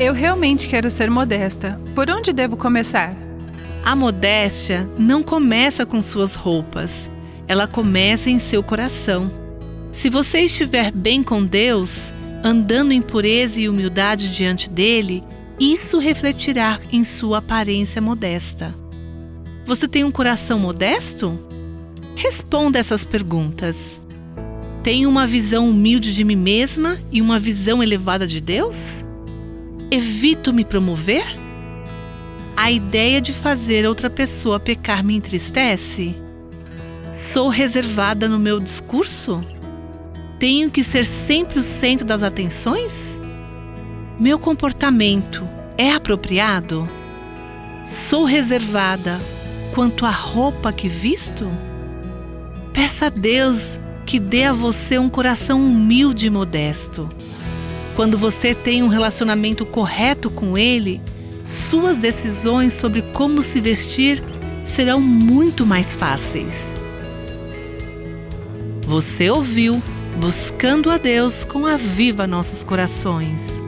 Eu 0.00 0.14
realmente 0.14 0.66
quero 0.66 0.90
ser 0.90 1.10
modesta. 1.10 1.78
Por 1.94 2.08
onde 2.08 2.32
devo 2.32 2.56
começar? 2.56 3.14
A 3.84 3.94
modéstia 3.94 4.88
não 4.98 5.22
começa 5.22 5.84
com 5.84 6.00
suas 6.00 6.34
roupas, 6.34 7.06
ela 7.46 7.66
começa 7.66 8.30
em 8.30 8.38
seu 8.38 8.62
coração. 8.62 9.30
Se 9.92 10.08
você 10.08 10.40
estiver 10.40 10.90
bem 10.90 11.22
com 11.22 11.44
Deus, 11.44 12.10
andando 12.42 12.92
em 12.92 13.02
pureza 13.02 13.60
e 13.60 13.68
humildade 13.68 14.34
diante 14.34 14.70
dele, 14.70 15.22
isso 15.60 15.98
refletirá 15.98 16.80
em 16.90 17.04
sua 17.04 17.36
aparência 17.38 18.00
modesta. 18.00 18.74
Você 19.66 19.86
tem 19.86 20.02
um 20.02 20.10
coração 20.10 20.58
modesto? 20.58 21.38
Responda 22.16 22.78
essas 22.78 23.04
perguntas. 23.04 24.00
Tenho 24.82 25.10
uma 25.10 25.26
visão 25.26 25.68
humilde 25.68 26.14
de 26.14 26.24
mim 26.24 26.36
mesma 26.36 26.98
e 27.12 27.20
uma 27.20 27.38
visão 27.38 27.82
elevada 27.82 28.26
de 28.26 28.40
Deus? 28.40 28.78
Evito 29.92 30.52
me 30.52 30.64
promover? 30.64 31.24
A 32.56 32.70
ideia 32.70 33.20
de 33.20 33.32
fazer 33.32 33.84
outra 33.88 34.08
pessoa 34.08 34.60
pecar 34.60 35.02
me 35.02 35.16
entristece? 35.16 36.14
Sou 37.12 37.48
reservada 37.48 38.28
no 38.28 38.38
meu 38.38 38.60
discurso? 38.60 39.44
Tenho 40.38 40.70
que 40.70 40.84
ser 40.84 41.04
sempre 41.04 41.58
o 41.58 41.64
centro 41.64 42.06
das 42.06 42.22
atenções? 42.22 43.18
Meu 44.16 44.38
comportamento 44.38 45.42
é 45.76 45.90
apropriado? 45.90 46.88
Sou 47.84 48.24
reservada 48.24 49.18
quanto 49.74 50.06
à 50.06 50.10
roupa 50.10 50.72
que 50.72 50.88
visto? 50.88 51.50
Peça 52.72 53.06
a 53.06 53.08
Deus 53.10 53.76
que 54.06 54.20
dê 54.20 54.44
a 54.44 54.52
você 54.52 55.00
um 55.00 55.08
coração 55.08 55.60
humilde 55.60 56.28
e 56.28 56.30
modesto 56.30 57.08
quando 57.96 58.16
você 58.16 58.54
tem 58.54 58.82
um 58.82 58.88
relacionamento 58.88 59.64
correto 59.66 60.30
com 60.30 60.56
Ele, 60.56 61.00
suas 61.46 61.98
decisões 61.98 62.72
sobre 62.72 63.02
como 63.12 63.42
se 63.42 63.60
vestir 63.60 64.22
serão 64.62 65.00
muito 65.00 65.66
mais 65.66 65.94
fáceis. 65.94 66.54
Você 68.86 69.30
ouviu 69.30 69.82
Buscando 70.18 70.90
a 70.90 70.98
Deus 70.98 71.44
com 71.44 71.64
a 71.64 71.76
Viva 71.76 72.26
Nossos 72.26 72.62
Corações. 72.62 73.62